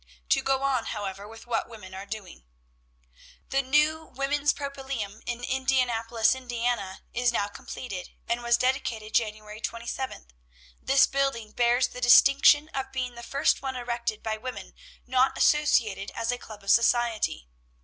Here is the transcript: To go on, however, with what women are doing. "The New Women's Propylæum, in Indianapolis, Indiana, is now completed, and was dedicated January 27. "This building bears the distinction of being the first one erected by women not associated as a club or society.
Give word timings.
To 0.29 0.41
go 0.41 0.63
on, 0.63 0.85
however, 0.85 1.27
with 1.27 1.45
what 1.45 1.69
women 1.69 1.93
are 1.93 2.07
doing. 2.07 2.43
"The 3.51 3.61
New 3.61 4.05
Women's 4.05 4.51
Propylæum, 4.51 5.21
in 5.27 5.43
Indianapolis, 5.43 6.33
Indiana, 6.33 7.01
is 7.13 7.31
now 7.31 7.47
completed, 7.47 8.09
and 8.27 8.41
was 8.41 8.57
dedicated 8.57 9.13
January 9.13 9.61
27. 9.61 10.31
"This 10.81 11.05
building 11.05 11.51
bears 11.51 11.89
the 11.89 12.01
distinction 12.01 12.67
of 12.69 12.91
being 12.91 13.13
the 13.13 13.21
first 13.21 13.61
one 13.61 13.75
erected 13.75 14.23
by 14.23 14.37
women 14.37 14.73
not 15.05 15.37
associated 15.37 16.09
as 16.15 16.31
a 16.31 16.39
club 16.39 16.63
or 16.63 16.67
society. 16.67 17.47